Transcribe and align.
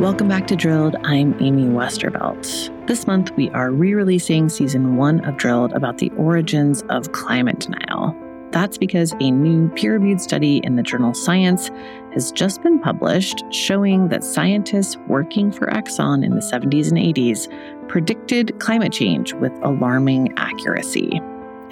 Welcome 0.00 0.28
back 0.28 0.46
to 0.48 0.56
Drilled. 0.56 0.94
I'm 1.04 1.34
Amy 1.42 1.64
Westervelt. 1.64 2.86
This 2.86 3.06
month, 3.06 3.30
we 3.34 3.48
are 3.52 3.70
re 3.70 3.94
releasing 3.94 4.50
season 4.50 4.96
one 4.96 5.24
of 5.24 5.38
Drilled 5.38 5.72
about 5.72 5.96
the 5.96 6.10
origins 6.18 6.82
of 6.90 7.12
climate 7.12 7.60
denial. 7.60 8.14
That's 8.50 8.76
because 8.76 9.14
a 9.20 9.30
new 9.30 9.70
peer 9.70 9.94
reviewed 9.94 10.20
study 10.20 10.60
in 10.64 10.76
the 10.76 10.82
journal 10.82 11.14
Science 11.14 11.70
has 12.12 12.30
just 12.30 12.62
been 12.62 12.78
published 12.78 13.42
showing 13.50 14.08
that 14.10 14.22
scientists 14.22 14.98
working 15.08 15.50
for 15.50 15.66
Exxon 15.68 16.22
in 16.22 16.32
the 16.32 16.42
70s 16.42 16.88
and 16.88 16.98
80s 16.98 17.88
predicted 17.88 18.60
climate 18.60 18.92
change 18.92 19.32
with 19.32 19.52
alarming 19.62 20.34
accuracy. 20.36 21.22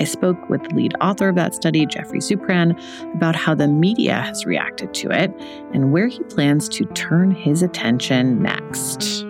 I 0.00 0.04
spoke 0.04 0.50
with 0.50 0.62
the 0.64 0.74
lead 0.74 0.94
author 1.00 1.28
of 1.28 1.36
that 1.36 1.55
study, 1.55 1.86
Geoffrey 1.86 2.19
Supran, 2.19 2.77
about 3.14 3.36
how 3.36 3.55
the 3.55 3.69
media 3.69 4.14
has 4.22 4.44
reacted 4.44 4.92
to 4.94 5.10
it 5.10 5.32
and 5.72 5.92
where 5.92 6.08
he 6.08 6.20
plans 6.24 6.69
to 6.70 6.84
turn 6.86 7.30
his 7.30 7.62
attention 7.62 8.42
next. 8.42 9.24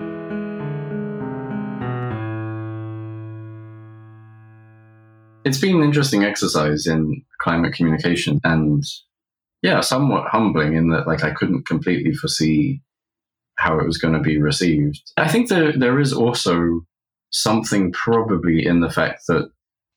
It's 5.44 5.60
been 5.60 5.76
an 5.76 5.82
interesting 5.82 6.24
exercise 6.24 6.86
in 6.86 7.22
climate 7.38 7.74
communication 7.74 8.40
and 8.44 8.82
yeah, 9.60 9.80
somewhat 9.80 10.28
humbling 10.28 10.74
in 10.74 10.88
that 10.90 11.06
like 11.06 11.24
I 11.24 11.32
couldn't 11.32 11.66
completely 11.66 12.14
foresee 12.14 12.80
how 13.56 13.78
it 13.78 13.86
was 13.86 13.98
going 13.98 14.14
to 14.14 14.20
be 14.20 14.40
received. 14.40 15.00
I 15.18 15.28
think 15.28 15.50
that 15.50 15.78
there 15.78 16.00
is 16.00 16.14
also 16.14 16.86
something 17.30 17.92
probably 17.92 18.64
in 18.64 18.80
the 18.80 18.90
fact 18.90 19.26
that 19.28 19.50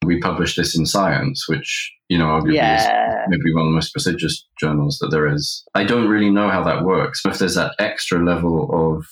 we 0.05 0.19
publish 0.19 0.55
this 0.55 0.77
in 0.77 0.85
Science, 0.85 1.47
which 1.47 1.93
you 2.09 2.17
know 2.17 2.25
arguably 2.25 2.55
Yeah. 2.55 3.23
is 3.23 3.27
maybe 3.29 3.53
one 3.53 3.63
of 3.63 3.71
the 3.71 3.75
most 3.75 3.91
prestigious 3.91 4.45
journals 4.59 4.97
that 4.99 5.09
there 5.11 5.27
is. 5.31 5.63
I 5.75 5.83
don't 5.83 6.07
really 6.07 6.29
know 6.29 6.49
how 6.49 6.63
that 6.63 6.83
works. 6.85 7.21
but 7.23 7.33
If 7.33 7.39
there's 7.39 7.55
that 7.55 7.75
extra 7.79 8.23
level 8.23 8.69
of 8.97 9.05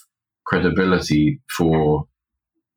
credibility 0.45 1.41
for 1.57 2.07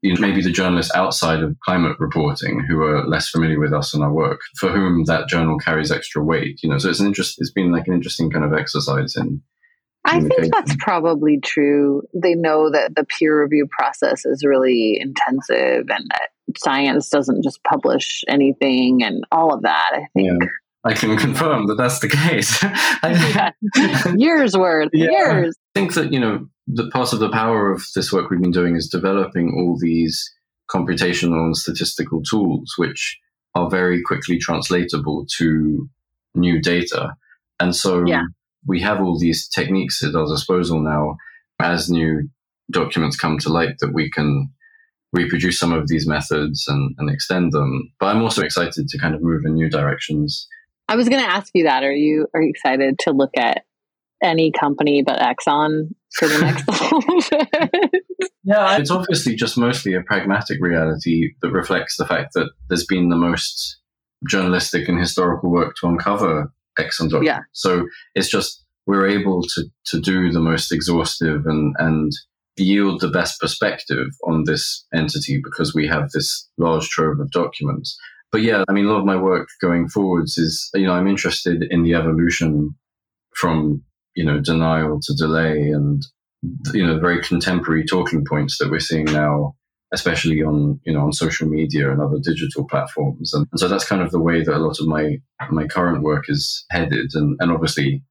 you 0.02 0.14
know, 0.14 0.20
maybe 0.20 0.40
the 0.40 0.52
journalists 0.52 0.94
outside 0.94 1.42
of 1.42 1.56
climate 1.64 1.96
reporting 1.98 2.60
who 2.68 2.80
are 2.82 3.04
less 3.08 3.28
familiar 3.28 3.58
with 3.58 3.72
us 3.72 3.92
and 3.92 4.02
our 4.02 4.12
work, 4.12 4.40
for 4.56 4.70
whom 4.70 5.04
that 5.06 5.28
journal 5.28 5.58
carries 5.58 5.90
extra 5.90 6.22
weight. 6.22 6.60
You 6.62 6.70
know, 6.70 6.78
so 6.78 6.88
it's 6.88 7.00
an 7.00 7.08
interest. 7.08 7.36
It's 7.38 7.50
been 7.50 7.72
like 7.72 7.88
an 7.88 7.94
interesting 7.94 8.30
kind 8.30 8.44
of 8.44 8.52
exercise 8.52 9.16
in. 9.16 9.42
I 10.04 10.20
think 10.20 10.52
that's 10.52 10.76
probably 10.78 11.40
true. 11.40 12.02
They 12.14 12.34
know 12.34 12.70
that 12.70 12.94
the 12.94 13.04
peer 13.04 13.42
review 13.42 13.66
process 13.76 14.24
is 14.24 14.44
really 14.44 14.98
intensive 15.00 15.86
and 15.90 16.04
that 16.10 16.28
science 16.58 17.08
doesn't 17.08 17.42
just 17.42 17.62
publish 17.64 18.22
anything 18.28 19.02
and 19.02 19.24
all 19.32 19.52
of 19.54 19.62
that. 19.62 19.90
I 19.94 20.06
think 20.14 20.28
Yeah. 20.42 20.48
I 20.84 20.94
can 20.94 21.16
confirm 21.16 21.66
that 21.66 21.74
that's 21.76 21.98
the 21.98 22.08
case. 22.08 22.58
I, 22.62 23.52
years 24.16 24.56
worth, 24.56 24.90
Yeah. 24.92 25.10
years. 25.10 25.56
think 25.74 25.94
that 25.94 26.12
you 26.12 26.20
know 26.20 26.48
the 26.66 26.88
part 26.90 27.12
of 27.12 27.18
the 27.20 27.30
power 27.30 27.72
of 27.72 27.82
this 27.94 28.12
work 28.12 28.30
we've 28.30 28.40
been 28.40 28.50
doing 28.52 28.76
is 28.76 28.88
developing 28.88 29.54
all 29.56 29.76
these 29.78 30.30
computational 30.70 31.44
and 31.46 31.56
statistical 31.56 32.22
tools 32.22 32.74
which 32.76 33.18
are 33.54 33.70
very 33.70 34.02
quickly 34.02 34.38
translatable 34.38 35.26
to 35.38 35.88
new 36.34 36.60
data 36.60 37.14
and 37.58 37.74
so 37.74 38.04
Yeah. 38.06 38.24
we 38.66 38.80
have 38.82 39.00
all 39.00 39.18
these 39.18 39.48
techniques 39.48 40.02
at 40.04 40.14
our 40.14 40.26
disposal 40.28 40.80
now 40.80 41.16
as 41.58 41.90
new 41.90 42.28
documents 42.70 43.16
come 43.16 43.38
to 43.38 43.48
light 43.48 43.76
that 43.80 43.94
we 43.94 44.10
can 44.10 44.50
reproduce 45.12 45.58
some 45.58 45.72
of 45.72 45.88
these 45.88 46.06
methods 46.06 46.66
and, 46.68 46.94
and 46.98 47.10
extend 47.10 47.52
them 47.52 47.90
but 47.98 48.06
i'm 48.06 48.22
also 48.22 48.42
excited 48.42 48.86
to 48.88 48.98
kind 48.98 49.14
of 49.14 49.22
move 49.22 49.42
in 49.44 49.54
new 49.54 49.70
directions 49.70 50.46
I 50.88 50.96
was 50.96 51.08
going 51.08 51.22
to 51.22 51.30
ask 51.30 51.50
you 51.54 51.64
that. 51.64 51.84
Are 51.84 51.92
you 51.92 52.26
are 52.34 52.40
you 52.40 52.50
excited 52.50 52.98
to 53.00 53.12
look 53.12 53.36
at 53.36 53.64
any 54.22 54.50
company 54.50 55.02
but 55.02 55.20
Exxon 55.20 55.90
for 56.14 56.26
the 56.26 56.38
next? 56.40 57.92
Yeah, 58.44 58.78
it's 58.78 58.90
obviously 58.90 59.34
just 59.34 59.58
mostly 59.58 59.92
a 59.92 60.00
pragmatic 60.00 60.56
reality 60.62 61.34
that 61.42 61.50
reflects 61.50 61.98
the 61.98 62.06
fact 62.06 62.32
that 62.32 62.50
there's 62.68 62.86
been 62.86 63.10
the 63.10 63.16
most 63.16 63.76
journalistic 64.26 64.88
and 64.88 64.98
historical 64.98 65.50
work 65.50 65.76
to 65.76 65.86
uncover 65.86 66.50
Exxon 66.80 67.10
documents. 67.10 67.26
Yeah. 67.26 67.40
So 67.52 67.86
it's 68.14 68.30
just 68.30 68.64
we're 68.86 69.06
able 69.06 69.42
to 69.42 69.64
to 69.88 70.00
do 70.00 70.32
the 70.32 70.40
most 70.40 70.72
exhaustive 70.72 71.44
and 71.44 71.74
and 71.78 72.10
yield 72.58 73.00
the 73.00 73.08
best 73.08 73.40
perspective 73.40 74.08
on 74.24 74.44
this 74.44 74.86
entity 74.94 75.40
because 75.42 75.74
we 75.74 75.86
have 75.86 76.10
this 76.10 76.48
large 76.58 76.88
trove 76.88 77.20
of 77.20 77.30
documents. 77.30 77.96
But 78.30 78.42
yeah, 78.42 78.64
I 78.68 78.72
mean, 78.72 78.86
a 78.86 78.90
lot 78.90 79.00
of 79.00 79.06
my 79.06 79.16
work 79.16 79.48
going 79.60 79.88
forwards 79.88 80.36
is, 80.36 80.68
you 80.74 80.86
know, 80.86 80.92
I'm 80.92 81.08
interested 81.08 81.64
in 81.70 81.82
the 81.82 81.94
evolution 81.94 82.74
from, 83.34 83.82
you 84.14 84.24
know, 84.24 84.40
denial 84.40 85.00
to 85.02 85.14
delay 85.14 85.70
and 85.70 86.02
you 86.72 86.86
know 86.86 86.98
very 87.00 87.20
contemporary 87.22 87.84
talking 87.84 88.24
points 88.24 88.58
that 88.58 88.70
we're 88.70 88.78
seeing 88.78 89.06
now 89.06 89.54
especially 89.92 90.42
on 90.42 90.78
you 90.84 90.92
know 90.92 91.00
on 91.00 91.12
social 91.12 91.48
media 91.48 91.90
and 91.90 92.00
other 92.00 92.18
digital 92.22 92.66
platforms 92.68 93.32
and, 93.34 93.46
and 93.50 93.58
so 93.58 93.66
that's 93.66 93.88
kind 93.88 94.02
of 94.02 94.10
the 94.10 94.20
way 94.20 94.42
that 94.42 94.54
a 94.54 94.58
lot 94.58 94.78
of 94.78 94.86
my 94.86 95.16
my 95.50 95.66
current 95.66 96.02
work 96.02 96.26
is 96.28 96.64
headed 96.70 97.10
and 97.14 97.36
and 97.40 97.50
obviously 97.50 98.02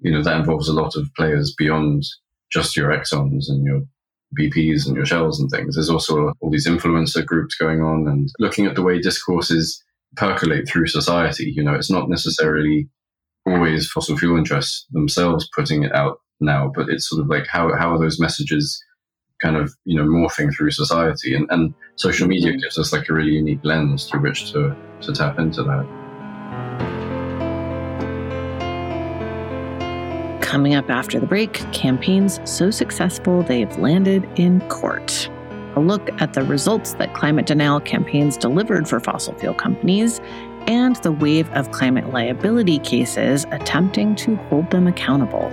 you 0.00 0.10
know 0.10 0.22
that 0.22 0.38
involves 0.38 0.68
a 0.68 0.72
lot 0.72 0.96
of 0.96 1.08
players 1.16 1.54
beyond 1.56 2.02
just 2.50 2.76
your 2.76 2.90
Exxons 2.90 3.48
and 3.48 3.64
your 3.64 3.82
bps 4.38 4.86
and 4.86 4.96
your 4.96 5.06
shells 5.06 5.40
and 5.40 5.50
things. 5.50 5.74
There's 5.74 5.90
also 5.90 6.32
all 6.40 6.50
these 6.50 6.66
influencer 6.66 7.24
groups 7.24 7.54
going 7.56 7.80
on 7.80 8.06
and 8.08 8.28
looking 8.38 8.66
at 8.66 8.74
the 8.74 8.82
way 8.82 9.00
discourses 9.00 9.82
percolate 10.16 10.68
through 10.68 10.86
society. 10.86 11.52
You 11.54 11.62
know 11.62 11.74
it's 11.74 11.90
not 11.90 12.08
necessarily 12.08 12.88
always 13.46 13.90
fossil 13.90 14.16
fuel 14.16 14.36
interests 14.36 14.86
themselves 14.90 15.48
putting 15.54 15.84
it 15.84 15.94
out 15.94 16.18
now, 16.40 16.70
but 16.74 16.88
it's 16.88 17.08
sort 17.08 17.22
of 17.22 17.28
like 17.28 17.46
how 17.46 17.74
how 17.76 17.92
are 17.94 17.98
those 17.98 18.20
messages 18.20 18.82
kind 19.40 19.56
of 19.56 19.74
you 19.84 19.96
know 19.96 20.04
morphing 20.08 20.54
through 20.54 20.70
society, 20.70 21.34
and 21.34 21.46
and 21.50 21.74
social 21.96 22.26
media 22.26 22.50
mm-hmm. 22.50 22.60
gives 22.60 22.78
us 22.78 22.92
like 22.92 23.08
a 23.08 23.14
really 23.14 23.32
unique 23.32 23.60
lens 23.62 24.08
through 24.08 24.20
which 24.20 24.52
to 24.52 24.74
to 25.02 25.12
tap 25.12 25.38
into 25.38 25.62
that. 25.62 26.05
Coming 30.46 30.76
up 30.76 30.88
after 30.88 31.18
the 31.18 31.26
break, 31.26 31.54
campaigns 31.72 32.38
so 32.44 32.70
successful 32.70 33.42
they've 33.42 33.76
landed 33.78 34.28
in 34.36 34.60
court. 34.68 35.28
A 35.74 35.80
look 35.80 36.08
at 36.22 36.34
the 36.34 36.44
results 36.44 36.94
that 36.94 37.12
climate 37.14 37.46
denial 37.46 37.80
campaigns 37.80 38.36
delivered 38.36 38.88
for 38.88 39.00
fossil 39.00 39.34
fuel 39.34 39.54
companies 39.54 40.20
and 40.68 40.94
the 41.02 41.10
wave 41.10 41.50
of 41.50 41.72
climate 41.72 42.12
liability 42.12 42.78
cases 42.78 43.44
attempting 43.50 44.14
to 44.14 44.36
hold 44.36 44.70
them 44.70 44.86
accountable. 44.86 45.52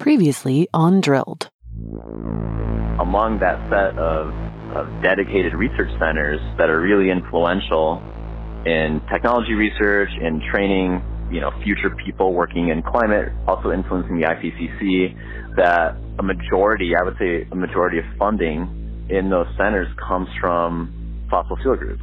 Previously 0.00 0.66
on 0.72 1.02
Drilled. 1.02 1.50
Among 2.98 3.36
that 3.40 3.60
set 3.68 3.98
of, 4.00 4.32
of 4.72 4.88
dedicated 5.02 5.52
research 5.52 5.92
centers 6.00 6.40
that 6.56 6.70
are 6.70 6.80
really 6.80 7.10
influential 7.10 8.00
in 8.64 9.02
technology 9.12 9.52
research, 9.52 10.08
in 10.18 10.40
training, 10.50 11.04
you 11.30 11.42
know, 11.42 11.50
future 11.62 11.90
people 12.02 12.32
working 12.32 12.70
in 12.70 12.82
climate, 12.82 13.28
also 13.46 13.72
influencing 13.72 14.18
the 14.18 14.26
IPCC, 14.26 15.56
that 15.56 15.96
a 16.18 16.22
majority, 16.22 16.96
I 16.96 17.04
would 17.04 17.18
say 17.18 17.46
a 17.52 17.54
majority 17.54 17.98
of 17.98 18.04
funding 18.18 19.06
in 19.10 19.28
those 19.28 19.48
centers 19.58 19.88
comes 20.00 20.28
from 20.40 21.26
fossil 21.28 21.56
fuel 21.56 21.76
groups. 21.76 22.02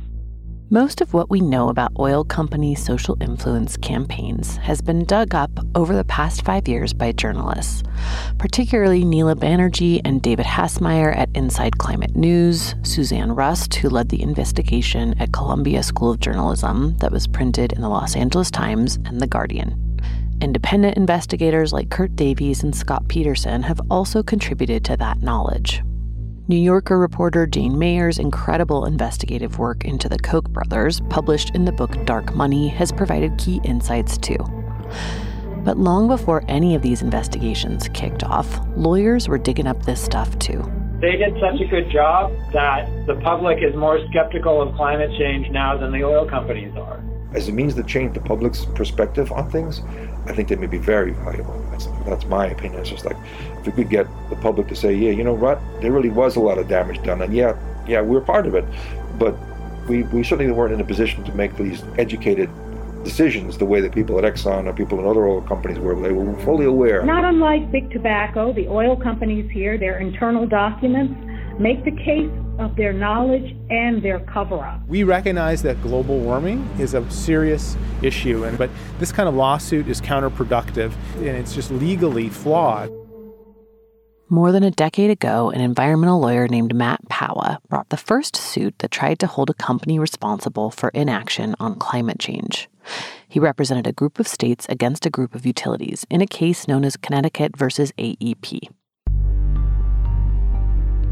Most 0.70 1.00
of 1.00 1.14
what 1.14 1.30
we 1.30 1.40
know 1.40 1.70
about 1.70 1.94
oil 1.98 2.26
company 2.26 2.76
social 2.76 3.16
influence 3.22 3.78
campaigns 3.78 4.58
has 4.58 4.82
been 4.82 5.06
dug 5.06 5.34
up 5.34 5.50
over 5.76 5.96
the 5.96 6.04
past 6.04 6.44
five 6.44 6.68
years 6.68 6.92
by 6.92 7.14
journalists, 7.14 7.84
particularly 8.38 9.06
Neela 9.06 9.38
Banerjee 9.38 10.02
and 10.04 10.22
David 10.22 10.46
Hasemyer 10.46 11.16
at 11.16 11.30
Inside 11.34 11.78
Climate 11.78 12.18
News, 12.18 12.76
Susanne 12.84 13.32
Rust, 13.32 13.76
who 13.76 13.88
led 13.88 14.10
the 14.10 14.22
investigation 14.22 15.18
at 15.22 15.32
Columbia 15.32 15.82
School 15.84 16.12
of 16.12 16.20
Journalism 16.20 16.98
that 16.98 17.14
was 17.14 17.28
printed 17.28 17.72
in 17.72 17.80
the 17.80 17.88
Los 17.88 18.18
Angeles 18.18 18.52
Times 18.52 18.98
and 19.06 19.22
The 19.22 19.28
Guardian. 19.28 20.02
Independent 20.42 20.98
investigators 20.98 21.72
like 21.72 21.90
Kert 21.90 22.14
Davies 22.18 22.62
and 22.62 22.76
Scott 22.76 23.08
Peterson 23.08 23.64
have 23.64 23.80
also 23.90 24.22
contributed 24.22 24.84
to 24.84 24.98
that 24.98 25.22
knowledge. 25.22 25.82
New 26.50 26.56
Yorker 26.56 26.98
reporter 26.98 27.46
Jane 27.46 27.78
Mayer's 27.78 28.20
incredible 28.20 28.86
investigative 28.86 29.60
work 29.60 29.84
into 29.84 30.08
the 30.08 30.18
Koch 30.18 30.50
brothers, 30.52 31.02
published 31.10 31.54
in 31.54 31.66
the 31.66 31.74
book 31.74 32.06
Dark 32.06 32.36
Money, 32.36 32.70
has 32.70 32.90
provided 32.90 33.38
key 33.38 33.60
insights 33.66 34.18
too. 34.18 34.38
But 35.66 35.78
long 35.78 36.08
before 36.08 36.46
any 36.48 36.74
of 36.74 36.82
these 36.82 37.02
investigations 37.02 37.90
kicked 37.94 38.24
off, 38.24 38.62
lawyers 38.78 39.28
were 39.28 39.38
digging 39.38 39.68
up 39.68 39.84
this 39.84 40.02
stuff 40.02 40.40
too. 40.40 40.64
They 41.02 41.18
did 41.18 41.34
such 41.42 41.60
a 41.60 41.68
good 41.68 41.92
job 41.92 42.32
that 42.54 42.88
the 43.08 43.16
public 43.16 43.58
is 43.62 43.76
more 43.76 44.00
skeptical 44.10 44.62
of 44.62 44.74
climate 44.78 45.12
change 45.18 45.50
now 45.52 45.78
than 45.78 45.92
the 45.92 46.06
oil 46.06 46.30
companies 46.30 46.74
are. 46.78 47.04
As 47.34 47.50
a 47.50 47.52
means 47.52 47.76
to 47.76 47.84
change 47.84 48.14
the 48.14 48.22
public's 48.22 48.64
perspective 48.64 49.34
on 49.34 49.52
things, 49.52 49.82
I 50.28 50.34
think 50.34 50.50
they 50.50 50.56
may 50.56 50.68
be 50.68 50.78
very 50.78 51.12
valuable. 51.12 51.58
That's, 51.72 51.88
that's 52.06 52.26
my 52.26 52.48
opinion. 52.48 52.82
It's 52.82 52.90
just 52.90 53.06
like 53.06 53.18
if 53.60 53.66
we 53.66 53.72
could 53.72 53.90
get 53.90 54.08
the 54.30 54.36
public 54.36 54.68
to 54.68 54.76
say, 54.76 54.94
yeah, 54.94 55.12
you 55.12 55.24
know 55.24 55.34
what, 55.34 55.62
there 55.82 55.92
really 55.92 56.10
was 56.10 56.36
a 56.36 56.40
lot 56.40 56.58
of 56.58 56.68
damage 56.68 57.02
done, 57.04 57.22
and 57.22 57.34
yeah, 57.34 57.58
yeah, 57.88 58.02
we're 58.02 58.22
part 58.22 58.46
of 58.46 58.56
it, 58.56 58.66
but 59.18 59.36
we, 59.88 60.04
we 60.04 60.24
certainly 60.24 60.52
weren't 60.52 60.74
in 60.74 60.82
a 60.82 60.86
position 60.86 61.24
to 61.24 61.34
make 61.34 61.56
these 61.56 61.84
educated 61.98 62.50
decisions 63.04 63.58
the 63.58 63.66
way 63.66 63.80
that 63.80 63.94
people 63.94 64.18
at 64.18 64.26
Exxon 64.26 64.66
or 64.66 64.74
people 64.74 65.00
in 65.00 65.06
other 65.06 65.26
oil 65.26 65.42
companies 65.42 65.80
were. 65.80 65.96
They 66.00 66.12
were 66.12 66.38
fully 66.42 66.66
aware. 66.66 67.04
Not 67.04 67.24
unlike 67.24 67.72
big 67.72 67.90
tobacco, 67.92 68.52
the 68.52 68.68
oil 68.68 68.98
companies 68.98 69.50
here, 69.50 69.78
their 69.78 70.00
internal 70.00 70.46
documents 70.46 71.16
make 71.58 71.86
the 71.86 71.92
case 71.92 72.30
of 72.60 72.76
their 72.76 72.94
knowledge 72.94 73.56
and 73.70 74.02
their 74.02 74.20
cover 74.22 74.60
up. 74.60 74.82
We 74.88 75.04
recognize 75.04 75.62
that 75.64 75.82
global 75.82 76.20
warming 76.20 76.68
is 76.80 76.94
a 76.94 77.10
serious 77.10 77.78
issue, 78.02 78.44
and, 78.44 78.58
but 78.58 78.70
this 79.00 79.12
kind 79.12 79.30
of 79.30 79.36
lawsuit 79.36 79.88
is 79.88 80.02
counterproductive 80.02 80.94
and 81.16 81.28
it's 81.28 81.54
just 81.54 81.72
legally 81.72 82.30
flawed. 82.30 82.92
More 84.30 84.52
than 84.52 84.64
a 84.64 84.72
decade 84.72 85.10
ago, 85.10 85.52
an 85.52 85.62
environmental 85.62 86.20
lawyer 86.20 86.50
named 86.50 86.76
Matt 86.76 87.00
Pawa 87.08 87.60
brought 87.70 87.88
the 87.90 87.96
first 87.96 88.36
suit 88.36 88.78
that 88.80 88.92
tried 88.92 89.20
to 89.20 89.28
hold 89.28 89.50
a 89.50 89.54
company 89.54 90.00
responsible 90.00 90.70
for 90.70 90.90
inaction 90.90 91.56
on 91.62 91.76
climate 91.76 92.20
change. 92.20 92.68
He 93.30 93.40
represented 93.40 93.88
a 93.88 93.94
group 93.94 94.20
of 94.20 94.28
states 94.28 94.66
against 94.68 95.06
a 95.06 95.10
group 95.10 95.34
of 95.34 95.46
utilities 95.46 96.06
in 96.10 96.22
a 96.22 96.28
case 96.28 96.68
known 96.68 96.84
as 96.84 96.98
Connecticut 96.98 97.56
versus 97.56 97.94
AEP. 97.98 98.70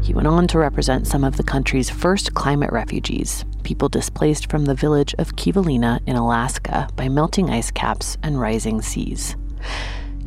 He 0.02 0.14
went 0.14 0.28
on 0.28 0.46
to 0.48 0.58
represent 0.58 1.06
some 1.06 1.24
of 1.24 1.36
the 1.36 1.42
country's 1.42 1.90
first 1.90 2.34
climate 2.34 2.70
refugees, 2.72 3.44
people 3.64 3.88
displaced 3.88 4.50
from 4.50 4.64
the 4.64 4.74
village 4.74 5.14
of 5.18 5.36
Kivalina 5.36 6.00
in 6.06 6.16
Alaska 6.16 6.88
by 6.94 7.08
melting 7.08 7.50
ice 7.50 7.70
caps 7.70 8.16
and 8.22 8.40
rising 8.40 8.82
seas. 8.82 9.36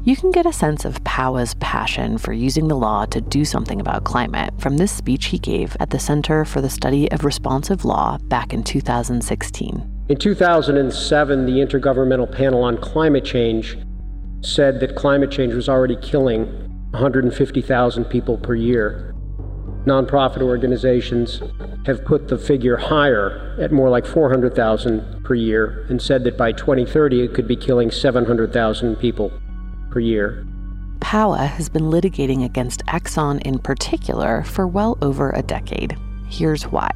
You 0.03 0.15
can 0.15 0.31
get 0.31 0.45
a 0.45 0.53
sense 0.53 0.85
of 0.85 1.03
Pawa's 1.03 1.53
passion 1.55 2.17
for 2.17 2.33
using 2.33 2.67
the 2.67 2.75
law 2.75 3.05
to 3.05 3.21
do 3.21 3.45
something 3.45 3.79
about 3.79 4.05
climate 4.05 4.53
from 4.57 4.77
this 4.77 4.91
speech 4.91 5.25
he 5.25 5.37
gave 5.37 5.75
at 5.79 5.91
the 5.91 5.99
Center 5.99 6.45
for 6.45 6.61
the 6.61 6.69
Study 6.69 7.11
of 7.11 7.25
Responsive 7.25 7.85
Law 7.85 8.17
back 8.23 8.53
in 8.53 8.63
2016. 8.63 10.05
In 10.09 10.17
2007, 10.17 11.45
the 11.45 11.51
Intergovernmental 11.51 12.31
Panel 12.31 12.63
on 12.63 12.77
Climate 12.77 13.25
Change 13.25 13.77
said 14.41 14.79
that 14.79 14.95
climate 14.95 15.31
change 15.31 15.53
was 15.53 15.69
already 15.69 15.97
killing 15.97 16.45
150,000 16.91 18.05
people 18.05 18.37
per 18.37 18.55
year 18.55 19.13
nonprofit 19.89 20.41
organizations 20.41 21.41
have 21.85 22.05
put 22.05 22.27
the 22.27 22.37
figure 22.37 22.77
higher 22.77 23.57
at 23.59 23.71
more 23.71 23.89
like 23.89 24.05
400,000 24.05 25.23
per 25.23 25.33
year 25.33 25.85
and 25.89 26.01
said 26.01 26.23
that 26.23 26.37
by 26.37 26.51
2030 26.51 27.21
it 27.21 27.33
could 27.33 27.47
be 27.47 27.55
killing 27.55 27.89
700,000 27.89 28.95
people 28.97 29.31
per 29.89 29.99
year. 29.99 30.45
Pawa 30.99 31.47
has 31.47 31.69
been 31.69 31.83
litigating 31.83 32.45
against 32.45 32.85
Exxon 32.85 33.41
in 33.41 33.57
particular 33.59 34.43
for 34.43 34.67
well 34.67 34.97
over 35.01 35.31
a 35.31 35.41
decade. 35.41 35.97
Here's 36.27 36.63
why. 36.63 36.91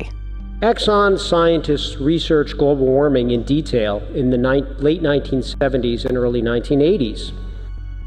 Exxon 0.62 1.19
scientists 1.19 1.98
researched 1.98 2.57
global 2.57 2.86
warming 2.86 3.31
in 3.31 3.44
detail 3.44 4.01
in 4.13 4.30
the 4.30 4.38
ni- 4.38 4.62
late 4.78 5.01
1970s 5.01 6.06
and 6.06 6.18
early 6.18 6.42
1980s. 6.42 7.31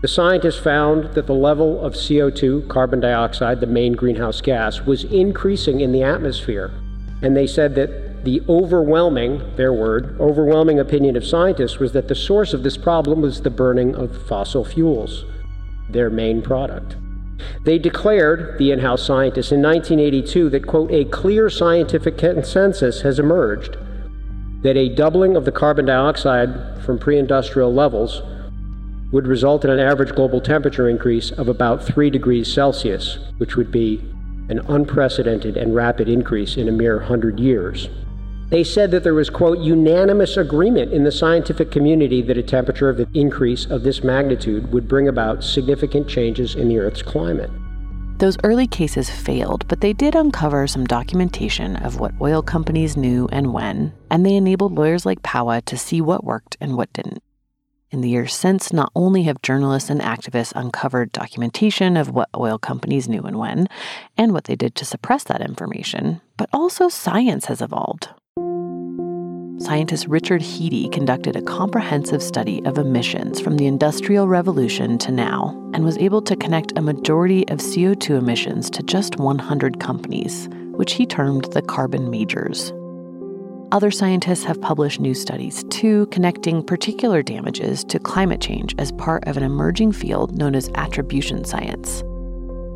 The 0.03 0.09
scientists 0.09 0.59
found 0.59 1.15
that 1.15 1.27
the 1.27 1.35
level 1.35 1.83
of 1.85 1.95
CO2, 1.95 2.69
carbon 2.69 3.01
dioxide, 3.01 3.61
the 3.61 3.67
main 3.67 3.95
greenhouse 3.95 4.43
gas, 4.43 4.83
was 4.83 5.05
increasing 5.05 5.81
in 5.81 5.93
the 5.93 6.03
atmosphere. 6.03 6.71
And 7.23 7.35
they 7.35 7.47
said 7.47 7.75
that 7.77 8.25
the 8.25 8.43
overwhelming, 8.47 9.57
their 9.57 9.73
word, 9.73 10.17
overwhelming 10.21 10.79
opinion 10.79 11.17
of 11.17 11.25
scientists 11.25 11.79
was 11.79 11.93
that 11.93 12.09
the 12.09 12.15
source 12.15 12.53
of 12.53 12.62
this 12.62 12.76
problem 12.76 13.23
was 13.23 13.41
the 13.41 13.50
burning 13.50 13.95
of 13.95 14.26
fossil 14.26 14.65
fuels, 14.65 15.25
their 15.88 16.11
main 16.11 16.43
product. 16.43 16.97
They 17.65 17.79
declared, 17.79 18.59
the 18.59 18.73
in 18.73 18.81
house 18.81 19.03
scientists, 19.03 19.53
in 19.53 19.62
1982 19.62 20.50
that, 20.50 20.67
quote, 20.67 20.91
a 20.91 21.05
clear 21.07 21.49
scientific 21.49 22.19
consensus 22.19 23.00
has 23.00 23.19
emerged 23.19 23.79
that 24.62 24.76
a 24.76 24.95
doubling 24.95 25.37
of 25.37 25.45
the 25.45 25.53
carbon 25.53 25.87
dioxide 25.87 26.83
from 26.83 26.99
pre 26.99 27.19
industrial 27.19 27.73
levels 27.73 28.23
would 29.13 29.27
result 29.27 29.65
in 29.65 29.71
an 29.71 29.79
average 29.79 30.15
global 30.15 30.41
temperature 30.41 30.89
increase 30.89 31.31
of 31.31 31.49
about 31.49 31.85
3 31.85 32.11
degrees 32.11 32.53
Celsius, 32.53 33.19
which 33.39 33.57
would 33.57 33.71
be 33.71 33.99
an 34.49 34.61
unprecedented 34.69 35.57
and 35.57 35.75
rapid 35.75 36.09
increase 36.09 36.57
in 36.57 36.69
a 36.69 36.73
mere 36.73 36.99
100 36.99 37.41
years. 37.41 37.89
They 38.49 38.63
said 38.63 38.93
that 38.93 39.03
there 39.03 39.15
was, 39.15 39.29
quote, 39.29 39.59
unanimous 39.59 40.37
agreement 40.37 40.93
in 40.93 41.03
the 41.03 41.11
scientific 41.11 41.73
community 41.73 42.23
that 42.23 42.39
a 42.39 42.43
temperature 42.45 42.89
of 42.89 43.05
increase 43.13 43.67
of 43.67 43.83
this 43.83 44.05
magnitude 44.05 44.73
would 44.73 44.87
bring 44.87 45.09
about 45.09 45.43
significant 45.43 46.09
changes 46.09 46.55
in 46.55 46.69
the 46.69 46.79
Earth's 46.79 47.03
climate. 47.03 47.51
Those 48.19 48.39
early 48.45 48.69
cases 48.69 49.11
failed, 49.11 49.67
but 49.69 49.81
they 49.81 49.93
did 49.93 50.15
uncover 50.15 50.67
some 50.69 50.87
documentation 50.87 51.77
of 51.77 51.99
what 51.99 52.15
oil 52.21 52.41
companies 52.41 52.97
knew 52.97 53.29
and 53.33 53.53
when, 53.53 53.93
and 54.11 54.25
they 54.25 54.37
enabled 54.37 54.75
lawyers 54.75 55.05
like 55.05 55.23
Pawa 55.23 55.61
to 55.63 55.77
see 55.77 56.01
what 56.01 56.25
worked 56.25 56.57
and 56.61 56.77
what 56.77 56.93
didn't. 56.93 57.23
In 57.93 58.00
the 58.00 58.09
years 58.09 58.35
since, 58.35 58.73
not 58.73 58.90
only 58.97 59.23
have 59.25 59.40
journalists 59.43 59.90
and 59.90 60.00
activists 60.00 60.52
uncovered 60.57 61.12
documentation 61.12 61.97
of 61.97 62.11
what 62.11 62.28
oil 62.37 62.59
companies 62.59 63.09
knew 63.09 63.23
and 63.23 63.38
when, 63.38 63.69
and 64.16 64.33
what 64.33 64.45
they 64.45 64.57
did 64.57 64.75
to 64.76 64.85
suppress 64.85 65.23
that 65.25 65.40
information, 65.40 66.21
but 66.37 66.49
also 66.52 66.88
science 66.88 67.45
has 67.45 67.62
evolved. 67.62 68.09
Scientist 69.59 70.07
Richard 70.09 70.43
Heede 70.43 70.93
conducted 70.93 71.37
a 71.37 71.43
comprehensive 71.43 72.23
study 72.23 72.62
of 72.66 72.76
emissions 72.76 73.40
from 73.40 73.57
the 73.57 73.66
Industrial 73.66 74.28
Revolution 74.28 74.99
to 74.99 75.12
now 75.12 75.50
and 75.73 75.85
was 75.85 75.97
able 75.99 76.21
to 76.23 76.37
connect 76.37 76.76
a 76.76 76.83
majority 76.83 77.49
of 77.49 77.61
CO2 77.61 78.19
emissions 78.19 78.69
to 78.71 78.83
just 78.83 79.16
100 79.16 79.81
companies, 79.81 80.49
which 80.73 80.95
he 80.95 81.07
termed 81.07 81.45
the 81.52 81.62
carbon 81.62 82.11
majors. 82.11 82.73
Other 83.76 83.90
scientists 83.90 84.42
have 84.45 84.59
published 84.62 85.00
new 85.00 85.12
studies 85.12 85.62
too, 85.64 86.06
connecting 86.06 86.64
particular 86.64 87.23
damages 87.23 87.85
to 87.85 87.99
climate 87.99 88.40
change 88.40 88.75
as 88.78 88.90
part 88.92 89.28
of 89.28 89.37
an 89.37 89.42
emerging 89.42 89.92
field 89.92 90.35
known 90.35 90.54
as 90.54 90.71
attribution 90.76 91.45
science. 91.45 92.02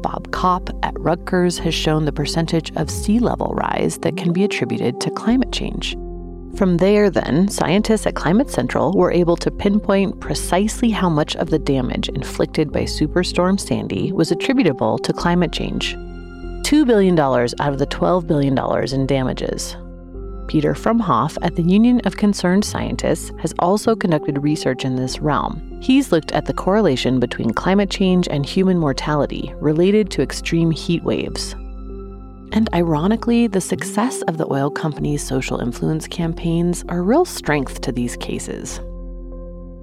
Bob 0.03 0.31
Kopp 0.31 0.69
at 0.83 0.93
Rutgers 1.01 1.57
has 1.61 1.73
shown 1.75 2.05
the 2.05 2.13
percentage 2.13 2.71
of 2.77 2.91
sea 2.91 3.19
level 3.19 3.55
rise 3.55 3.97
that 4.01 4.19
can 4.19 4.31
be 4.31 4.45
attributed 4.45 5.01
to 5.01 5.11
climate 5.13 5.53
change. 5.53 5.95
From 6.55 6.77
there, 6.77 7.09
then, 7.09 7.49
scientists 7.49 8.05
at 8.07 8.15
Climate 8.15 8.51
Central 8.51 8.93
were 8.93 9.11
able 9.11 9.39
to 9.39 9.51
pinpoint 9.51 10.21
precisely 10.21 10.91
how 10.91 11.09
much 11.09 11.35
of 11.37 11.49
the 11.49 11.59
damage 11.59 12.11
inflicted 12.11 12.73
by 12.73 12.83
Superstorm 12.83 13.59
Sandy 13.59 14.13
was 14.13 14.31
attributable 14.31 14.99
to 14.99 15.15
climate 15.15 15.51
change. 15.53 15.95
$2 15.95 16.87
billion 16.87 17.19
out 17.19 17.59
of 17.59 17.79
the 17.79 17.87
$12 17.87 18.27
billion 18.27 18.59
in 18.93 19.07
damages. 19.07 19.79
Peter 20.51 20.75
Frumhoff 20.75 21.39
at 21.43 21.55
the 21.55 21.63
Union 21.63 22.01
of 22.01 22.17
Concerned 22.17 22.65
Scientists 22.65 23.31
has 23.39 23.55
also 23.61 23.95
conducted 23.95 24.43
research 24.43 24.85
in 24.85 24.97
this 24.97 25.21
realm. 25.21 25.79
He's 25.81 26.11
looked 26.11 26.33
at 26.33 26.47
the 26.47 26.53
correlation 26.53 27.21
between 27.21 27.53
climate 27.53 27.89
change 27.89 28.27
and 28.29 28.45
human 28.45 28.77
mortality 28.77 29.55
related 29.61 30.11
to 30.11 30.23
extreme 30.23 30.73
heat 30.73 31.05
waves. 31.05 31.53
And 32.51 32.69
ironically, 32.75 33.47
the 33.47 33.61
success 33.61 34.23
of 34.23 34.39
the 34.39 34.53
oil 34.53 34.73
companies' 34.73 35.25
social 35.25 35.61
influence 35.61 36.09
campaigns 36.09 36.85
are 36.89 37.05
real 37.05 37.25
strength 37.25 37.81
to 37.83 37.93
these 37.93 38.17
cases. 38.17 38.81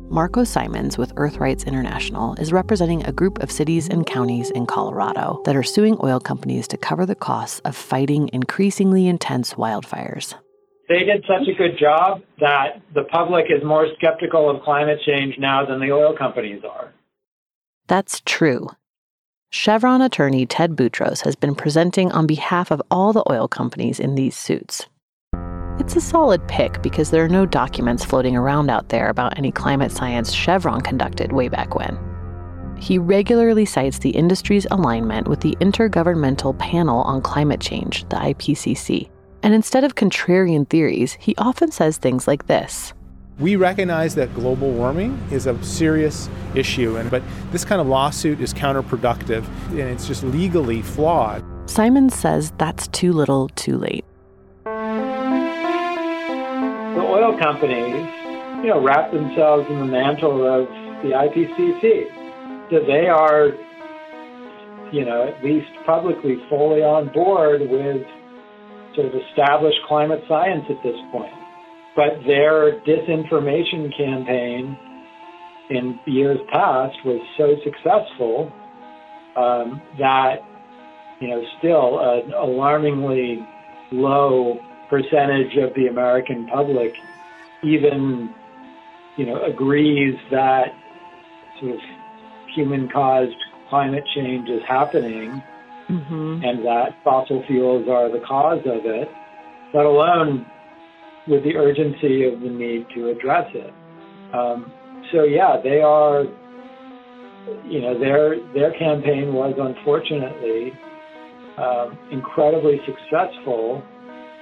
Marco 0.09 0.43
Simons 0.43 0.97
with 0.97 1.15
Earthrights 1.15 1.65
International 1.65 2.33
is 2.41 2.51
representing 2.51 3.05
a 3.05 3.13
group 3.13 3.39
of 3.39 3.51
cities 3.51 3.87
and 3.87 4.05
counties 4.05 4.49
in 4.49 4.65
Colorado 4.65 5.41
that 5.45 5.55
are 5.55 5.63
suing 5.63 5.97
oil 6.03 6.19
companies 6.19 6.67
to 6.67 6.75
cover 6.75 7.05
the 7.05 7.15
costs 7.15 7.61
of 7.63 7.73
fighting 7.73 8.29
increasingly 8.33 9.07
intense 9.07 9.53
wildfires 9.53 10.35
they 10.89 11.03
did 11.03 11.25
such 11.27 11.47
a 11.47 11.53
good 11.53 11.77
job 11.77 12.21
that 12.39 12.81
the 12.93 13.03
public 13.03 13.45
is 13.49 13.63
more 13.63 13.87
skeptical 13.97 14.49
of 14.49 14.63
climate 14.63 14.99
change 15.05 15.35
now 15.37 15.65
than 15.65 15.79
the 15.79 15.91
oil 15.91 16.15
companies 16.17 16.61
are. 16.63 16.93
That's 17.87 18.21
true. 18.25 18.69
Chevron 19.49 20.01
attorney 20.01 20.45
Ted 20.45 20.75
Boutrous 20.75 21.21
has 21.21 21.35
been 21.35 21.55
presenting 21.55 22.11
on 22.11 22.27
behalf 22.27 22.69
of 22.71 22.81
all 22.91 23.13
the 23.13 23.29
oil 23.31 23.47
companies 23.47 23.99
in 23.99 24.15
these 24.15 24.35
suits. 24.35 24.85
It's 25.79 25.95
a 25.95 26.01
solid 26.01 26.45
pick 26.47 26.81
because 26.81 27.11
there 27.11 27.23
are 27.23 27.29
no 27.29 27.45
documents 27.45 28.03
floating 28.03 28.35
around 28.35 28.69
out 28.69 28.89
there 28.89 29.09
about 29.09 29.37
any 29.37 29.51
climate 29.51 29.91
science 29.91 30.33
Chevron 30.33 30.81
conducted 30.81 31.31
way 31.31 31.49
back 31.49 31.75
when. 31.75 31.97
He 32.77 32.97
regularly 32.97 33.65
cites 33.65 33.99
the 33.99 34.09
industry's 34.09 34.67
alignment 34.69 35.27
with 35.27 35.41
the 35.41 35.55
Intergovernmental 35.61 36.57
Panel 36.57 37.01
on 37.01 37.21
Climate 37.21 37.61
Change, 37.61 38.03
the 38.09 38.17
IPCC, 38.17 39.09
and 39.43 39.53
instead 39.53 39.83
of 39.83 39.95
contrarian 39.95 40.67
theories, 40.67 41.13
he 41.19 41.35
often 41.37 41.71
says 41.71 41.97
things 41.97 42.27
like 42.27 42.47
this. 42.47 42.93
We 43.39 43.55
recognize 43.55 44.15
that 44.15 44.33
global 44.33 44.71
warming 44.71 45.19
is 45.31 45.45
a 45.45 45.63
serious 45.63 46.27
issue, 46.55 46.97
and 46.97 47.11
but 47.11 47.21
this 47.51 47.63
kind 47.63 47.79
of 47.79 47.85
lawsuit 47.87 48.41
is 48.41 48.51
counterproductive 48.51 49.47
and 49.69 49.81
it's 49.81 50.07
just 50.07 50.23
legally 50.23 50.81
flawed. 50.81 51.43
Simon 51.69 52.09
says 52.09 52.51
that's 52.57 52.87
too 52.87 53.13
little, 53.13 53.49
too 53.49 53.77
late. 53.77 54.05
The 54.65 54.71
oil 57.03 57.37
companies, 57.37 58.09
you 58.63 58.69
know, 58.71 58.81
wrap 58.81 59.11
themselves 59.11 59.69
in 59.69 59.79
the 59.79 59.85
mantle 59.85 60.43
of 60.43 60.67
the 61.03 61.09
IPCC. 61.09 62.09
So 62.71 62.79
they 62.87 63.07
are, 63.07 63.51
you 64.91 65.05
know, 65.05 65.27
at 65.27 65.43
least 65.43 65.67
publicly 65.85 66.37
fully 66.49 66.81
on 66.81 67.13
board 67.13 67.61
with 67.69 68.03
sort 68.97 69.07
of 69.07 69.13
established 69.29 69.77
climate 69.87 70.19
science 70.27 70.65
at 70.69 70.81
this 70.83 70.97
point. 71.11 71.31
But 71.95 72.25
their 72.25 72.81
disinformation 72.81 73.95
campaign 73.95 74.77
in 75.69 75.99
years 76.05 76.39
past 76.51 76.97
was 77.05 77.21
so 77.37 77.55
successful 77.63 78.51
um, 79.37 79.81
that 79.99 80.37
you 81.21 81.29
know 81.29 81.41
still 81.59 81.99
an 81.99 82.33
alarmingly 82.33 83.45
low 83.91 84.57
percentage 84.89 85.55
of 85.57 85.73
the 85.75 85.87
American 85.87 86.47
public 86.47 86.91
even 87.63 88.33
you 89.17 89.25
know 89.25 89.43
agrees 89.43 90.15
that 90.31 90.67
sort 91.59 91.73
of 91.73 91.79
human 92.55 92.89
caused 92.89 93.35
climate 93.69 94.03
change 94.15 94.49
is 94.49 94.61
happening 94.67 95.41
mm-hmm. 95.89 96.43
and 96.43 96.65
that 96.65 96.89
fossil 97.03 97.43
fuels 97.47 97.87
are 97.89 98.11
the 98.11 98.23
cause 98.25 98.61
of 98.65 98.85
it, 98.85 99.07
let 99.73 99.85
alone 99.85 100.45
with 101.27 101.43
the 101.43 101.55
urgency 101.55 102.25
of 102.25 102.39
the 102.39 102.49
need 102.49 102.87
to 102.95 103.09
address 103.09 103.47
it. 103.53 103.73
Um, 104.33 104.71
so 105.11 105.23
yeah, 105.23 105.57
they 105.63 105.81
are. 105.81 106.25
You 107.65 107.79
know, 107.79 107.97
their 107.97 108.35
their 108.53 108.77
campaign 108.77 109.33
was 109.33 109.55
unfortunately 109.57 110.73
um, 111.57 111.97
incredibly 112.11 112.79
successful 112.85 113.81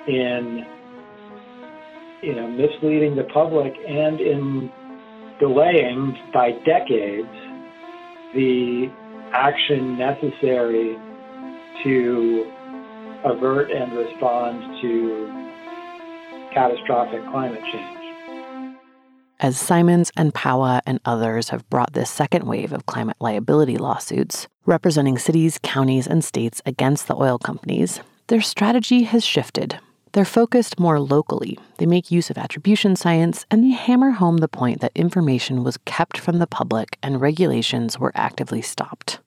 in 0.08 0.66
you 2.22 2.36
know 2.36 2.48
misleading 2.48 3.16
the 3.16 3.26
public 3.34 3.74
and 3.88 4.20
in 4.20 4.72
delaying 5.40 6.18
by 6.34 6.52
decades 6.66 7.30
the 8.34 8.88
action 9.34 9.98
necessary 9.98 10.98
to 11.84 12.52
avert 13.24 13.72
and 13.72 13.94
respond 13.94 14.82
to 14.82 16.52
catastrophic 16.54 17.22
climate 17.32 17.62
change. 17.72 17.96
As 19.42 19.60
Simons 19.60 20.12
and 20.16 20.34
Pawa 20.34 20.82
and 20.86 21.02
others 21.04 21.50
have 21.50 21.70
brought 21.70 21.94
this 21.94 22.10
second 22.10 22.46
wave 22.46 22.72
of 22.72 22.86
climate 22.86 23.18
liability 23.20 23.78
lawsuits, 23.78 24.48
representing 24.66 25.18
cities, 25.18 25.60
counties, 25.62 26.08
and 26.08 26.24
states 26.24 26.62
against 26.66 27.08
the 27.08 27.16
oil 27.16 27.38
companies, 27.38 28.00
their 28.28 28.42
strategy 28.42 29.04
has 29.04 29.26
shifted. 29.26 29.78
They're 30.14 30.24
focused 30.24 30.80
more 30.80 31.02
locally. 31.02 31.60
They 31.78 31.86
make 31.86 32.10
use 32.10 32.30
of 32.30 32.38
attribution 32.38 32.96
science 32.96 33.46
and 33.52 33.62
they 33.62 33.76
hammer 33.76 34.12
home 34.12 34.38
the 34.38 34.48
point 34.48 34.80
that 34.80 34.94
information 34.96 35.66
was 35.66 35.78
kept 35.84 36.18
from 36.18 36.40
the 36.40 36.48
public 36.48 36.98
and 37.04 37.20
regulations 37.20 38.00
were 38.00 38.14
actively 38.16 38.62
stopped. 38.62 39.20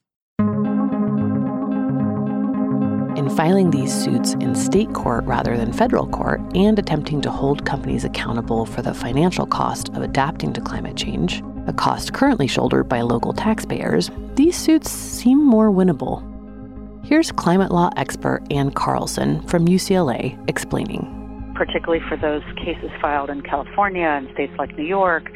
In 3.19 3.29
filing 3.29 3.69
these 3.69 3.93
suits 3.93 4.35
in 4.35 4.55
state 4.55 4.93
court 4.95 5.25
rather 5.25 5.57
than 5.57 5.73
federal 5.73 6.07
court 6.07 6.41
and 6.55 6.79
attempting 6.79 7.21
to 7.21 7.31
hold 7.31 7.67
companies 7.67 8.05
accountable 8.05 8.65
for 8.65 8.81
the 8.81 8.95
financial 8.95 9.45
cost 9.45 9.89
of 9.89 10.03
adapting 10.03 10.53
to 10.53 10.61
climate 10.61 10.97
change, 10.97 11.43
a 11.67 11.73
cost 11.73 12.13
currently 12.13 12.47
shouldered 12.47 12.89
by 12.89 13.01
local 13.01 13.33
taxpayers, 13.33 14.09
these 14.37 14.57
suits 14.57 14.89
seem 14.89 15.45
more 15.45 15.69
winnable. 15.69 16.23
Here's 17.05 17.33
climate 17.33 17.73
law 17.73 17.91
expert 17.97 18.45
Ann 18.53 18.71
Carlson 18.71 19.43
from 19.49 19.67
UCLA 19.67 20.39
explaining. 20.49 21.53
Particularly 21.57 22.05
for 22.09 22.17
those 22.17 22.45
cases 22.57 22.91
filed 23.01 23.31
in 23.31 23.43
California 23.43 24.07
and 24.07 24.31
states 24.33 24.53
like 24.59 24.79
New 24.79 24.87
York, 24.87 25.29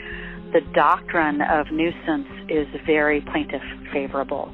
the 0.53 0.61
doctrine 0.73 1.41
of 1.41 1.69
nuisance 1.73 2.29
is 2.49 2.69
very 2.87 3.23
plaintiff 3.23 3.63
favorable 3.93 4.53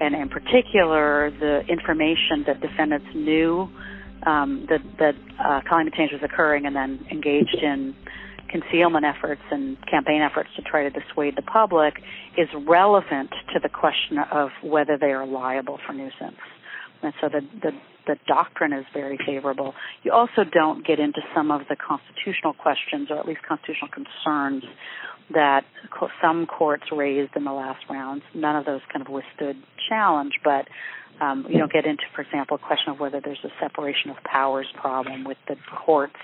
and 0.00 0.14
in 0.14 0.28
particular, 0.28 1.30
the 1.30 1.60
information 1.68 2.44
that 2.46 2.60
defendants 2.60 3.06
knew 3.14 3.68
um, 4.26 4.66
that, 4.68 4.80
that 4.98 5.14
uh, 5.38 5.60
climate 5.68 5.94
change 5.96 6.12
was 6.12 6.22
occurring 6.22 6.66
and 6.66 6.74
then 6.74 7.06
engaged 7.10 7.58
in 7.62 7.94
concealment 8.48 9.04
efforts 9.04 9.42
and 9.50 9.76
campaign 9.90 10.22
efforts 10.22 10.48
to 10.56 10.62
try 10.62 10.82
to 10.88 10.90
dissuade 10.90 11.36
the 11.36 11.42
public 11.42 11.94
is 12.36 12.48
relevant 12.66 13.30
to 13.52 13.60
the 13.60 13.68
question 13.68 14.18
of 14.30 14.50
whether 14.62 14.96
they 14.98 15.12
are 15.12 15.26
liable 15.26 15.78
for 15.86 15.92
nuisance. 15.92 16.40
And 17.02 17.12
so 17.20 17.28
the, 17.28 17.40
the, 17.62 17.72
the 18.06 18.16
doctrine 18.26 18.72
is 18.72 18.84
very 18.92 19.18
favorable. 19.26 19.74
You 20.02 20.12
also 20.12 20.44
don't 20.50 20.86
get 20.86 20.98
into 20.98 21.20
some 21.34 21.50
of 21.50 21.62
the 21.68 21.76
constitutional 21.76 22.54
questions 22.54 23.08
or 23.10 23.18
at 23.18 23.26
least 23.26 23.40
constitutional 23.46 23.90
concerns 23.90 24.64
that 25.30 25.64
some 26.22 26.46
courts 26.46 26.84
raised 26.92 27.34
in 27.36 27.44
the 27.44 27.52
last 27.52 27.84
rounds. 27.90 28.22
None 28.34 28.56
of 28.56 28.64
those 28.64 28.80
kind 28.92 29.04
of 29.04 29.12
withstood 29.12 29.56
challenge, 29.88 30.34
but 30.44 30.68
um, 31.20 31.46
you 31.48 31.58
don't 31.58 31.72
get 31.72 31.86
into, 31.86 32.04
for 32.14 32.22
example, 32.22 32.56
a 32.56 32.58
question 32.58 32.92
of 32.92 33.00
whether 33.00 33.20
there's 33.20 33.44
a 33.44 33.50
separation 33.60 34.10
of 34.10 34.16
powers 34.24 34.66
problem 34.76 35.24
with 35.24 35.38
the 35.48 35.56
courts 35.74 36.16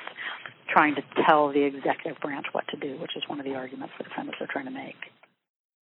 trying 0.68 0.94
to 0.94 1.02
tell 1.26 1.52
the 1.52 1.62
executive 1.62 2.20
branch 2.20 2.46
what 2.52 2.66
to 2.68 2.76
do, 2.76 2.96
which 2.98 3.16
is 3.16 3.22
one 3.26 3.38
of 3.38 3.44
the 3.44 3.54
arguments 3.54 3.92
the 3.98 4.04
defendants 4.04 4.40
are 4.40 4.46
trying 4.46 4.66
to 4.66 4.70
make. 4.70 4.96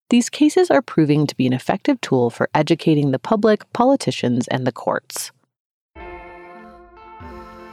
These 0.09 0.29
cases 0.29 0.71
are 0.71 0.83
proving 0.83 1.27
to 1.27 1.37
be 1.37 1.47
an 1.47 1.53
effective 1.53 2.01
tool 2.01 2.31
for 2.31 2.49
educating 2.55 3.13
the 3.13 3.19
public, 3.19 3.73
politicians, 3.73 4.49
and 4.49 4.67
the 4.67 4.73
courts. 4.73 5.31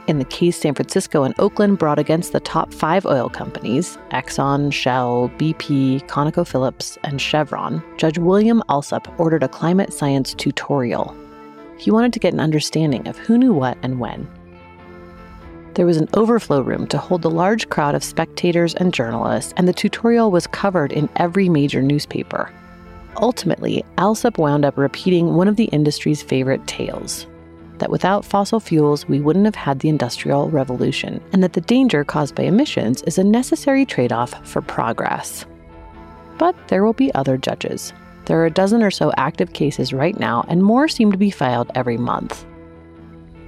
In 0.08 0.18
the 0.18 0.24
case 0.24 0.56
San 0.56 0.74
Francisco 0.74 1.24
and 1.24 1.34
Oakland 1.38 1.76
brought 1.76 1.98
against 1.98 2.32
the 2.32 2.40
top 2.40 2.72
five 2.72 3.04
oil 3.04 3.28
companies 3.28 3.98
Exxon, 4.10 4.72
Shell, 4.72 5.30
BP, 5.36 6.00
ConocoPhillips, 6.06 6.96
and 7.04 7.20
Chevron, 7.20 7.82
Judge 7.98 8.16
William 8.16 8.62
Alsup 8.70 9.06
ordered 9.20 9.42
a 9.42 9.48
climate 9.48 9.92
science 9.92 10.32
tutorial. 10.32 11.14
He 11.76 11.90
wanted 11.90 12.14
to 12.14 12.18
get 12.20 12.32
an 12.32 12.40
understanding 12.40 13.06
of 13.06 13.18
who 13.18 13.36
knew 13.36 13.52
what 13.52 13.76
and 13.82 14.00
when. 14.00 14.26
There 15.74 15.84
was 15.84 15.98
an 15.98 16.08
overflow 16.14 16.62
room 16.62 16.86
to 16.86 16.96
hold 16.96 17.20
the 17.20 17.30
large 17.30 17.68
crowd 17.68 17.94
of 17.94 18.02
spectators 18.02 18.74
and 18.76 18.94
journalists, 18.94 19.52
and 19.58 19.68
the 19.68 19.74
tutorial 19.74 20.30
was 20.30 20.46
covered 20.46 20.90
in 20.90 21.10
every 21.16 21.50
major 21.50 21.82
newspaper. 21.82 22.50
Ultimately, 23.18 23.84
Alsup 23.98 24.38
wound 24.38 24.64
up 24.64 24.78
repeating 24.78 25.34
one 25.34 25.48
of 25.48 25.56
the 25.56 25.66
industry's 25.66 26.22
favorite 26.22 26.66
tales 26.66 27.26
that 27.78 27.90
without 27.90 28.24
fossil 28.24 28.60
fuels, 28.60 29.08
we 29.08 29.20
wouldn't 29.20 29.44
have 29.44 29.54
had 29.54 29.80
the 29.80 29.88
Industrial 29.88 30.50
Revolution, 30.50 31.20
and 31.32 31.42
that 31.42 31.52
the 31.52 31.60
danger 31.60 32.04
caused 32.04 32.34
by 32.34 32.44
emissions 32.44 33.02
is 33.02 33.18
a 33.18 33.24
necessary 33.24 33.84
trade 33.84 34.12
off 34.12 34.46
for 34.46 34.62
progress. 34.62 35.46
But 36.38 36.54
there 36.68 36.84
will 36.84 36.92
be 36.92 37.12
other 37.14 37.36
judges. 37.36 37.92
There 38.26 38.38
are 38.40 38.46
a 38.46 38.50
dozen 38.50 38.82
or 38.82 38.90
so 38.90 39.12
active 39.16 39.52
cases 39.52 39.92
right 39.92 40.18
now, 40.18 40.44
and 40.48 40.62
more 40.62 40.88
seem 40.88 41.10
to 41.12 41.18
be 41.18 41.30
filed 41.30 41.70
every 41.74 41.96
month. 41.96 42.44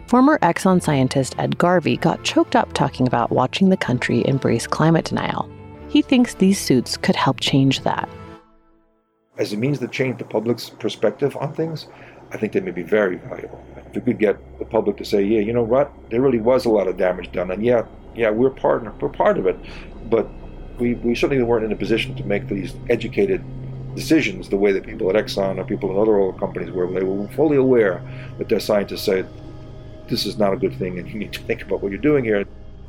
Former 0.07 0.39
Exxon 0.41 0.83
scientist 0.83 1.37
Ed 1.39 1.57
Garvey 1.59 1.97
got 1.97 2.25
choked 2.25 2.57
up 2.57 2.73
talking 2.73 3.07
about 3.07 3.31
watching 3.31 3.69
the 3.69 3.77
country 3.77 4.27
embrace 4.27 4.67
climate 4.67 5.05
denial. 5.05 5.49
He 5.89 6.03
thinks 6.03 6.35
these 6.35 6.59
suits 6.59 6.97
could 6.97 7.15
help 7.15 7.41
change 7.41 7.83
that. 7.83 8.09
As 9.39 9.53
a 9.53 9.57
means 9.57 9.79
to 9.79 9.89
change 9.89 10.19
the 10.19 10.25
public's 10.25 10.69
perspective 10.69 11.37
on 11.37 11.55
things, 11.55 11.87
I 12.33 12.37
think 12.37 12.53
they 12.53 12.61
may 12.61 12.73
be 12.73 12.83
very 12.83 13.17
valuable. 13.17 13.65
If 13.93 13.97
we 13.97 14.13
could 14.13 14.19
get 14.19 14.59
the 14.59 14.65
public 14.65 14.97
to 14.99 15.05
say, 15.05 15.23
yeah, 15.23 15.41
you 15.41 15.53
know 15.53 15.63
what, 15.63 15.93
there 16.11 16.21
really 16.21 16.39
was 16.39 16.65
a 16.65 16.71
lot 16.71 16.87
of 16.87 16.97
damage 16.97 17.33
done, 17.33 17.51
and 17.51 17.65
yeah, 17.65 17.87
yeah, 18.15 18.31
we're 18.31 18.51
part, 18.51 18.83
we're 19.01 19.09
part 19.09 19.39
of 19.39 19.47
it, 19.47 19.57
but 20.05 20.29
we, 20.79 20.95
we 20.95 21.15
certainly 21.15 21.43
weren't 21.43 21.65
in 21.65 21.73
a 21.73 21.77
position 21.77 22.15
to 22.17 22.25
make 22.25 22.49
these 22.49 22.75
educated 22.89 23.45
decisions 23.95 24.49
the 24.49 24.57
way 24.57 24.73
that 24.73 24.85
people 24.85 25.11
at 25.11 25.17
Exxon 25.17 25.59
or 25.59 25.65
people 25.65 25.91
in 25.91 25.99
other 25.99 26.17
oil 26.19 26.33
companies 26.33 26.71
were. 26.71 26.91
They 26.91 27.03
were 27.03 27.29
fully 27.29 27.57
aware 27.57 28.03
that 28.39 28.49
their 28.49 28.61
scientists 28.61 29.03
said, 29.03 29.29
this 30.09 30.27
is 30.27 30.39
not 30.39 30.53
a 30.53 30.57
good 30.57 30.75
thing, 30.77 30.99
and 30.99 31.09
you 31.09 31.19
need 31.19 31.33
to 31.33 31.41
think 31.43 31.63
about 31.63 31.83
what 31.83 31.91
you're 31.91 32.01
doing 32.01 32.25
here. 32.25 32.45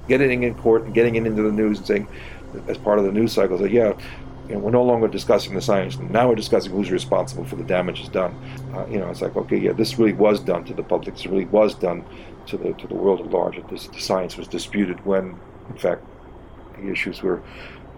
Getting 0.07 0.43
in 0.43 0.55
court 0.55 0.83
and 0.83 0.93
getting 0.93 1.15
it 1.15 1.25
into 1.25 1.43
the 1.43 1.51
news 1.51 1.77
and 1.77 1.87
saying, 1.87 2.07
as 2.67 2.77
part 2.77 2.99
of 2.99 3.05
the 3.05 3.11
news 3.11 3.33
cycle, 3.33 3.57
that 3.59 3.71
yeah, 3.71 3.93
know, 4.53 4.59
we're 4.59 4.71
no 4.71 4.83
longer 4.83 5.07
discussing 5.07 5.53
the 5.53 5.61
science. 5.61 5.97
Now 5.99 6.29
we're 6.29 6.35
discussing 6.35 6.71
who's 6.71 6.91
responsible 6.91 7.45
for 7.45 7.55
the 7.55 7.63
damage. 7.63 7.97
damages 7.97 8.09
done. 8.09 8.35
Uh, 8.73 8.85
you 8.87 8.99
know, 8.99 9.09
it's 9.09 9.21
like, 9.21 9.35
okay, 9.35 9.57
yeah, 9.57 9.73
this 9.73 9.97
really 9.97 10.13
was 10.13 10.39
done 10.39 10.63
to 10.65 10.73
the 10.73 10.83
public. 10.83 11.15
This 11.15 11.25
really 11.25 11.45
was 11.45 11.75
done 11.75 12.03
to 12.47 12.57
the 12.57 12.73
to 12.73 12.87
the 12.87 12.95
world 12.95 13.19
at 13.21 13.29
large. 13.29 13.59
This, 13.69 13.87
the 13.87 13.99
science 13.99 14.37
was 14.37 14.47
disputed 14.47 15.03
when, 15.05 15.37
in 15.69 15.77
fact, 15.77 16.03
the 16.77 16.91
issues 16.91 17.21
were, 17.21 17.41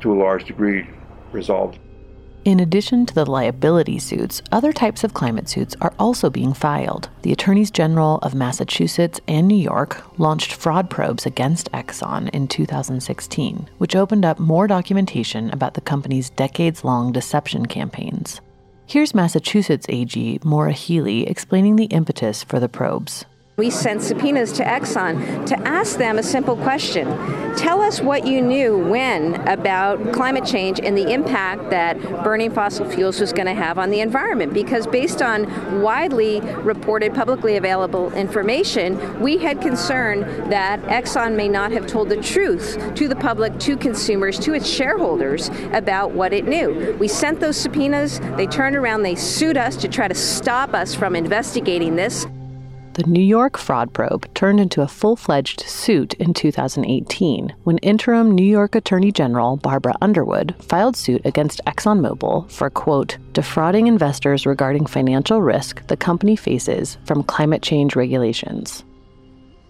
to 0.01 0.13
a 0.13 0.17
large 0.17 0.45
degree, 0.45 0.87
resolved. 1.31 1.79
In 2.45 2.59
addition 2.59 3.05
to 3.05 3.15
the 3.15 3.25
liability 3.25 3.99
suits, 3.99 4.41
other 4.51 4.73
types 4.73 5.05
of 5.05 5.13
climate 5.13 5.47
suits 5.47 5.77
are 5.79 5.93
also 5.97 6.29
being 6.29 6.51
filed. 6.51 7.07
The 7.21 7.31
Attorneys 7.31 7.71
General 7.71 8.17
of 8.17 8.35
Massachusetts 8.35 9.21
and 9.29 9.47
New 9.47 9.55
York 9.55 10.03
launched 10.19 10.51
fraud 10.51 10.89
probes 10.89 11.25
against 11.25 11.71
Exxon 11.71 12.29
in 12.31 12.49
2016, 12.49 13.69
which 13.77 13.95
opened 13.95 14.25
up 14.25 14.39
more 14.39 14.67
documentation 14.67 15.51
about 15.51 15.75
the 15.75 15.81
company's 15.81 16.31
decades 16.31 16.83
long 16.83 17.13
deception 17.13 17.65
campaigns. 17.65 18.41
Here's 18.87 19.15
Massachusetts 19.15 19.85
AG 19.87 20.39
Maura 20.43 20.73
Healey 20.73 21.25
explaining 21.25 21.77
the 21.77 21.85
impetus 21.85 22.43
for 22.43 22.59
the 22.59 22.67
probes. 22.67 23.23
We 23.55 23.69
sent 23.69 24.01
subpoenas 24.01 24.51
to 24.53 24.63
Exxon 24.63 25.45
to 25.45 25.59
ask 25.59 25.99
them 25.99 26.17
a 26.17 26.23
simple 26.23 26.55
question. 26.55 27.05
Tell 27.55 27.81
us 27.81 28.01
what 28.01 28.25
you 28.25 28.41
knew 28.41 28.79
when 28.79 29.35
about 29.47 30.11
climate 30.11 30.43
change 30.43 30.79
and 30.79 30.97
the 30.97 31.13
impact 31.13 31.69
that 31.69 32.01
burning 32.23 32.49
fossil 32.49 32.89
fuels 32.89 33.21
was 33.21 33.31
going 33.31 33.45
to 33.45 33.53
have 33.53 33.77
on 33.77 33.91
the 33.91 33.99
environment. 33.99 34.55
Because 34.55 34.87
based 34.87 35.21
on 35.21 35.83
widely 35.83 36.41
reported, 36.63 37.13
publicly 37.13 37.55
available 37.55 38.11
information, 38.13 39.21
we 39.21 39.37
had 39.37 39.61
concern 39.61 40.21
that 40.49 40.81
Exxon 40.85 41.35
may 41.35 41.47
not 41.47 41.71
have 41.71 41.85
told 41.85 42.09
the 42.09 42.17
truth 42.17 42.95
to 42.95 43.07
the 43.07 43.15
public, 43.15 43.59
to 43.59 43.77
consumers, 43.77 44.39
to 44.39 44.55
its 44.55 44.67
shareholders 44.67 45.49
about 45.73 46.09
what 46.09 46.33
it 46.33 46.47
knew. 46.47 46.97
We 46.99 47.07
sent 47.07 47.39
those 47.39 47.57
subpoenas. 47.57 48.19
They 48.35 48.47
turned 48.47 48.75
around, 48.75 49.03
they 49.03 49.13
sued 49.13 49.57
us 49.57 49.77
to 49.77 49.87
try 49.87 50.07
to 50.07 50.15
stop 50.15 50.73
us 50.73 50.95
from 50.95 51.15
investigating 51.15 51.95
this 51.95 52.25
the 52.93 53.03
New 53.03 53.23
York 53.23 53.57
fraud 53.57 53.91
probe 53.91 54.31
turned 54.35 54.59
into 54.59 54.81
a 54.81 54.87
full 54.87 55.15
fledged 55.15 55.61
suit 55.61 56.13
in 56.15 56.33
2018 56.33 57.55
when 57.63 57.77
interim 57.79 58.31
New 58.31 58.45
York 58.45 58.75
Attorney 58.75 59.11
General 59.11 59.57
Barbara 59.57 59.95
Underwood 60.01 60.53
filed 60.59 60.95
suit 60.95 61.25
against 61.25 61.61
ExxonMobil 61.65 62.51
for, 62.51 62.69
quote, 62.69 63.17
defrauding 63.33 63.87
investors 63.87 64.45
regarding 64.45 64.85
financial 64.85 65.41
risk 65.41 65.85
the 65.87 65.97
company 65.97 66.35
faces 66.35 66.97
from 67.05 67.23
climate 67.23 67.63
change 67.63 67.95
regulations. 67.95 68.83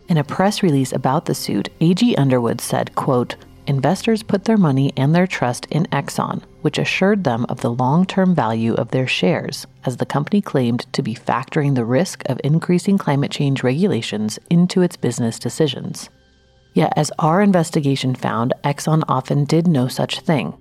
In 0.09 0.17
a 0.17 0.23
press 0.23 0.61
release 0.61 0.91
about 0.91 1.25
the 1.25 1.35
suit, 1.35 1.69
AG 1.79 2.15
Underwood 2.17 2.59
said, 2.59 2.93
quote, 2.95 3.37
investors 3.67 4.21
put 4.21 4.43
their 4.43 4.57
money 4.57 4.91
and 4.97 5.15
their 5.15 5.27
trust 5.27 5.65
in 5.71 5.85
Exxon, 5.85 6.43
which 6.63 6.79
assured 6.79 7.23
them 7.23 7.45
of 7.49 7.61
the 7.61 7.71
long 7.71 8.05
term 8.05 8.33
value 8.33 8.73
of 8.73 8.89
their 8.91 9.05
shares, 9.05 9.67
as 9.85 9.97
the 9.97 10.05
company 10.05 10.41
claimed 10.41 10.91
to 10.93 11.03
be 11.03 11.13
factoring 11.13 11.75
the 11.75 11.85
risk 11.85 12.23
of 12.27 12.41
increasing 12.43 12.97
climate 12.97 13.31
change 13.31 13.63
regulations 13.63 14.39
into 14.49 14.81
its 14.81 14.97
business 14.97 15.37
decisions. 15.37 16.09
Yet, 16.73 16.93
as 16.95 17.11
our 17.19 17.41
investigation 17.41 18.15
found, 18.15 18.53
Exxon 18.63 19.03
often 19.07 19.45
did 19.45 19.67
no 19.67 19.87
such 19.87 20.21
thing. 20.21 20.57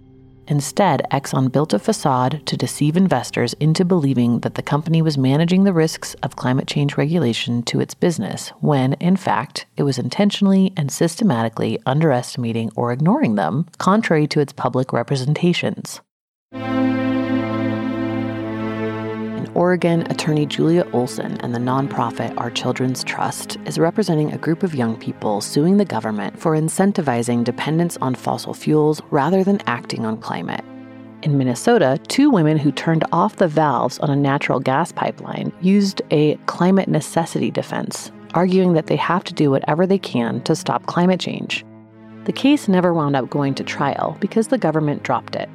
Instead, 0.52 1.00
Exxon 1.10 1.50
built 1.50 1.72
a 1.72 1.78
facade 1.78 2.42
to 2.44 2.58
deceive 2.58 2.94
investors 2.94 3.54
into 3.54 3.86
believing 3.86 4.40
that 4.40 4.54
the 4.54 4.60
company 4.60 5.00
was 5.00 5.16
managing 5.16 5.64
the 5.64 5.72
risks 5.72 6.12
of 6.22 6.36
climate 6.36 6.66
change 6.66 6.98
regulation 6.98 7.62
to 7.62 7.80
its 7.80 7.94
business, 7.94 8.50
when, 8.60 8.92
in 9.00 9.16
fact, 9.16 9.64
it 9.78 9.82
was 9.82 9.98
intentionally 9.98 10.70
and 10.76 10.92
systematically 10.92 11.78
underestimating 11.86 12.70
or 12.76 12.92
ignoring 12.92 13.36
them, 13.36 13.66
contrary 13.78 14.26
to 14.26 14.40
its 14.40 14.52
public 14.52 14.92
representations. 14.92 16.02
Oregon, 19.54 20.10
attorney 20.10 20.46
Julia 20.46 20.88
Olson 20.94 21.38
and 21.42 21.54
the 21.54 21.58
nonprofit 21.58 22.32
Our 22.38 22.50
Children's 22.50 23.04
Trust 23.04 23.58
is 23.66 23.78
representing 23.78 24.32
a 24.32 24.38
group 24.38 24.62
of 24.62 24.74
young 24.74 24.96
people 24.96 25.42
suing 25.42 25.76
the 25.76 25.84
government 25.84 26.38
for 26.40 26.56
incentivizing 26.56 27.44
dependence 27.44 27.98
on 28.00 28.14
fossil 28.14 28.54
fuels 28.54 29.02
rather 29.10 29.44
than 29.44 29.60
acting 29.66 30.06
on 30.06 30.16
climate. 30.16 30.64
In 31.22 31.36
Minnesota, 31.36 32.00
two 32.08 32.30
women 32.30 32.56
who 32.56 32.72
turned 32.72 33.04
off 33.12 33.36
the 33.36 33.46
valves 33.46 33.98
on 33.98 34.08
a 34.08 34.16
natural 34.16 34.58
gas 34.58 34.90
pipeline 34.90 35.52
used 35.60 36.00
a 36.10 36.36
climate 36.46 36.88
necessity 36.88 37.50
defense, 37.50 38.10
arguing 38.32 38.72
that 38.72 38.86
they 38.86 38.96
have 38.96 39.22
to 39.24 39.34
do 39.34 39.50
whatever 39.50 39.86
they 39.86 39.98
can 39.98 40.40
to 40.44 40.56
stop 40.56 40.86
climate 40.86 41.20
change. 41.20 41.62
The 42.24 42.32
case 42.32 42.68
never 42.68 42.94
wound 42.94 43.16
up 43.16 43.28
going 43.28 43.54
to 43.56 43.64
trial 43.64 44.16
because 44.18 44.48
the 44.48 44.56
government 44.56 45.02
dropped 45.02 45.36
it. 45.36 45.50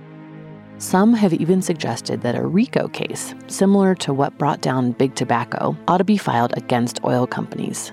Some 0.79 1.15
have 1.15 1.33
even 1.33 1.63
suggested 1.63 2.21
that 2.21 2.35
a 2.35 2.45
RICO 2.45 2.87
case, 2.89 3.33
similar 3.47 3.95
to 3.95 4.13
what 4.13 4.37
brought 4.37 4.61
down 4.61 4.91
big 4.91 5.15
tobacco, 5.15 5.75
ought 5.87 5.97
to 5.97 6.03
be 6.03 6.17
filed 6.17 6.55
against 6.55 7.03
oil 7.03 7.25
companies. 7.25 7.91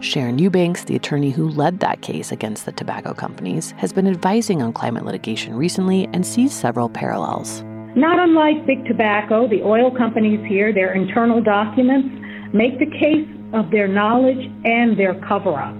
Sharon 0.00 0.38
Eubanks, 0.38 0.84
the 0.84 0.94
attorney 0.94 1.30
who 1.30 1.48
led 1.48 1.80
that 1.80 2.02
case 2.02 2.30
against 2.30 2.66
the 2.66 2.72
tobacco 2.72 3.14
companies, 3.14 3.70
has 3.78 3.94
been 3.94 4.06
advising 4.06 4.60
on 4.60 4.74
climate 4.74 5.06
litigation 5.06 5.56
recently 5.56 6.06
and 6.12 6.24
sees 6.26 6.52
several 6.52 6.90
parallels. 6.90 7.62
Not 7.96 8.18
unlike 8.20 8.66
big 8.66 8.84
tobacco, 8.84 9.48
the 9.48 9.62
oil 9.62 9.90
companies 9.90 10.44
here, 10.46 10.72
their 10.72 10.92
internal 10.92 11.42
documents 11.42 12.10
make 12.52 12.78
the 12.78 12.90
case 13.00 13.26
of 13.54 13.70
their 13.70 13.88
knowledge 13.88 14.52
and 14.66 14.98
their 14.98 15.14
cover 15.26 15.54
up. 15.54 15.74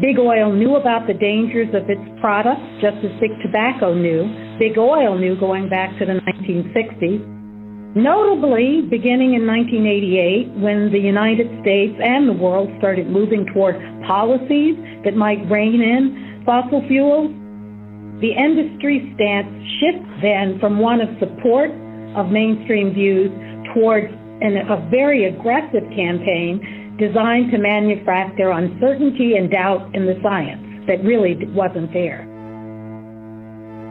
Big 0.00 0.18
Oil 0.18 0.52
knew 0.52 0.76
about 0.76 1.06
the 1.06 1.14
dangers 1.14 1.68
of 1.74 1.88
its 1.90 2.00
products, 2.20 2.64
just 2.80 2.96
as 3.04 3.12
Big 3.20 3.32
Tobacco 3.42 3.92
knew. 3.92 4.49
Big 4.60 4.76
Oil 4.76 5.16
knew 5.16 5.40
going 5.40 5.70
back 5.70 5.88
to 5.98 6.04
the 6.04 6.20
1960s. 6.20 7.96
Notably, 7.96 8.82
beginning 8.90 9.32
in 9.32 9.48
1988, 9.48 10.52
when 10.60 10.92
the 10.92 11.00
United 11.00 11.48
States 11.62 11.96
and 11.96 12.28
the 12.28 12.36
world 12.36 12.68
started 12.76 13.08
moving 13.08 13.46
toward 13.54 13.80
policies 14.06 14.76
that 15.02 15.16
might 15.16 15.40
rein 15.48 15.80
in 15.80 16.44
fossil 16.44 16.84
fuels, 16.86 17.32
the 18.20 18.36
industry 18.36 19.10
stance 19.16 19.48
shifts 19.80 20.12
then 20.20 20.60
from 20.60 20.78
one 20.78 21.00
of 21.00 21.08
support 21.18 21.72
of 22.14 22.28
mainstream 22.28 22.92
views 22.92 23.32
towards 23.72 24.12
an, 24.44 24.60
a 24.68 24.76
very 24.90 25.24
aggressive 25.24 25.88
campaign 25.96 26.60
designed 27.00 27.50
to 27.50 27.56
manufacture 27.56 28.50
uncertainty 28.50 29.36
and 29.40 29.50
doubt 29.50 29.88
in 29.96 30.04
the 30.04 30.20
science 30.22 30.84
that 30.86 31.02
really 31.02 31.34
wasn't 31.56 31.90
there. 31.94 32.29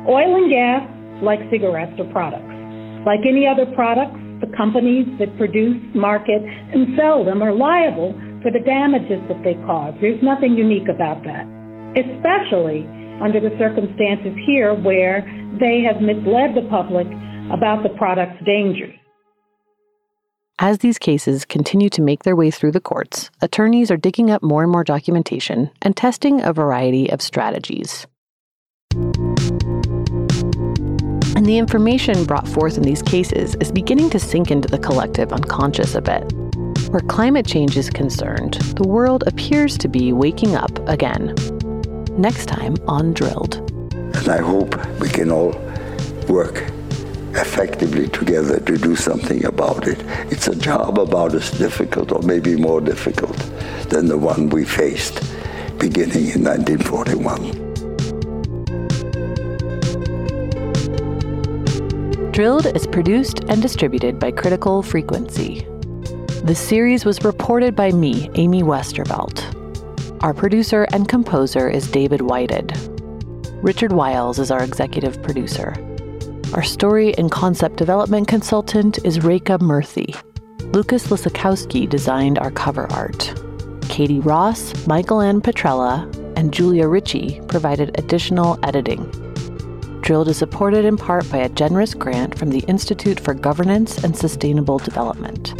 Oil 0.09 0.35
and 0.35 0.49
gas, 0.49 0.81
like 1.21 1.39
cigarettes, 1.51 1.93
are 1.99 2.11
products. 2.11 2.49
Like 3.05 3.19
any 3.29 3.45
other 3.45 3.69
products, 3.75 4.17
the 4.41 4.49
companies 4.57 5.05
that 5.19 5.37
produce, 5.37 5.77
market, 5.93 6.41
and 6.41 6.97
sell 6.97 7.23
them 7.23 7.43
are 7.43 7.53
liable 7.53 8.17
for 8.41 8.49
the 8.49 8.59
damages 8.59 9.21
that 9.29 9.37
they 9.43 9.53
cause. 9.69 9.93
There's 10.01 10.21
nothing 10.23 10.57
unique 10.57 10.89
about 10.89 11.23
that, 11.25 11.45
especially 11.93 12.89
under 13.21 13.39
the 13.39 13.53
circumstances 13.59 14.33
here 14.47 14.73
where 14.73 15.21
they 15.59 15.85
have 15.85 16.01
misled 16.01 16.55
the 16.55 16.65
public 16.69 17.05
about 17.53 17.83
the 17.83 17.93
product's 17.97 18.43
dangers. 18.45 18.95
As 20.57 20.79
these 20.79 20.97
cases 20.97 21.45
continue 21.45 21.89
to 21.89 22.01
make 22.01 22.23
their 22.23 22.35
way 22.35 22.49
through 22.49 22.71
the 22.71 22.81
courts, 22.81 23.29
attorneys 23.41 23.91
are 23.91 23.97
digging 23.97 24.31
up 24.31 24.41
more 24.41 24.63
and 24.63 24.71
more 24.71 24.83
documentation 24.83 25.69
and 25.83 25.95
testing 25.95 26.41
a 26.41 26.51
variety 26.51 27.11
of 27.11 27.21
strategies. 27.21 28.07
And 31.35 31.45
the 31.45 31.57
information 31.57 32.23
brought 32.25 32.47
forth 32.47 32.77
in 32.77 32.83
these 32.83 33.01
cases 33.01 33.55
is 33.55 33.71
beginning 33.71 34.09
to 34.11 34.19
sink 34.19 34.51
into 34.51 34.67
the 34.67 34.79
collective 34.79 35.31
unconscious 35.31 35.95
a 35.95 36.01
bit. 36.01 36.31
Where 36.89 37.01
climate 37.01 37.45
change 37.45 37.77
is 37.77 37.89
concerned, 37.89 38.55
the 38.75 38.87
world 38.87 39.23
appears 39.27 39.77
to 39.77 39.87
be 39.87 40.11
waking 40.11 40.55
up 40.55 40.71
again. 40.89 41.35
Next 42.17 42.47
time 42.47 42.75
on 42.87 43.13
Drilled. 43.13 43.57
And 43.93 44.27
I 44.27 44.37
hope 44.37 44.75
we 44.99 45.09
can 45.09 45.31
all 45.31 45.51
work 46.27 46.63
effectively 47.35 48.07
together 48.09 48.59
to 48.59 48.77
do 48.77 48.95
something 48.95 49.45
about 49.45 49.87
it. 49.87 50.01
It's 50.31 50.47
a 50.47 50.55
job 50.55 50.97
about 50.97 51.35
as 51.35 51.51
difficult 51.51 52.11
or 52.11 52.21
maybe 52.23 52.55
more 52.55 52.81
difficult 52.81 53.37
than 53.89 54.07
the 54.07 54.17
one 54.17 54.49
we 54.49 54.65
faced 54.65 55.21
beginning 55.77 56.31
in 56.31 56.43
1941. 56.43 57.68
Drilled 62.39 62.67
is 62.67 62.87
produced 62.87 63.41
and 63.49 63.61
distributed 63.61 64.17
by 64.17 64.31
Critical 64.31 64.81
Frequency. 64.81 65.67
The 66.45 66.55
series 66.55 67.03
was 67.03 67.25
reported 67.25 67.75
by 67.75 67.91
me, 67.91 68.29
Amy 68.35 68.63
Westervelt. 68.63 69.43
Our 70.23 70.33
producer 70.33 70.87
and 70.93 71.09
composer 71.09 71.69
is 71.69 71.91
David 71.91 72.21
Whited. 72.21 72.71
Richard 73.61 73.91
Wiles 73.91 74.39
is 74.39 74.51
our 74.51 74.63
executive 74.63 75.21
producer. 75.21 75.73
Our 76.53 76.63
story 76.63 77.13
and 77.17 77.29
concept 77.29 77.75
development 77.75 78.29
consultant 78.29 79.03
is 79.03 79.19
Rekha 79.19 79.59
Murthy. 79.59 80.15
Lucas 80.73 81.07
Lisakowski 81.07 81.89
designed 81.89 82.39
our 82.39 82.51
cover 82.51 82.89
art. 82.93 83.33
Katie 83.89 84.21
Ross, 84.21 84.87
Michael 84.87 85.19
Ann 85.19 85.41
Petrella, 85.41 86.05
and 86.37 86.53
Julia 86.53 86.87
Ritchie 86.87 87.41
provided 87.49 87.99
additional 87.99 88.57
editing. 88.63 89.11
Drilled 90.09 90.29
is 90.29 90.37
supported 90.37 90.85
in 90.85 90.97
part 90.97 91.29
by 91.29 91.37
a 91.37 91.49
generous 91.49 91.93
grant 91.93 92.35
from 92.35 92.49
the 92.49 92.61
Institute 92.61 93.19
for 93.19 93.35
Governance 93.35 94.03
and 94.03 94.17
Sustainable 94.17 94.79
Development. 94.79 95.53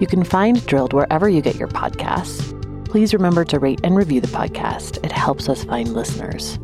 You 0.00 0.06
can 0.06 0.22
find 0.22 0.64
Drilled 0.64 0.92
wherever 0.92 1.28
you 1.28 1.42
get 1.42 1.56
your 1.56 1.66
podcasts. 1.66 2.54
Please 2.84 3.12
remember 3.12 3.44
to 3.46 3.58
rate 3.58 3.80
and 3.82 3.96
review 3.96 4.20
the 4.20 4.28
podcast, 4.28 5.04
it 5.04 5.10
helps 5.10 5.48
us 5.48 5.64
find 5.64 5.92
listeners. 5.92 6.60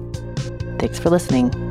Thanks 0.79 1.01
for 1.01 1.11
listening. 1.11 1.66